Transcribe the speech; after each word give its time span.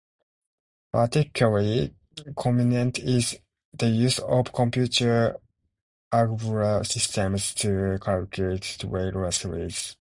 Particularly 0.91 1.93
convenient 2.35 2.97
is 2.97 3.37
the 3.71 3.87
use 3.89 4.17
of 4.17 4.51
computer 4.51 5.37
algebra 6.11 6.83
systems 6.83 7.53
to 7.55 7.99
calculate 8.01 8.77
Taylor 8.79 9.31
series. 9.31 9.89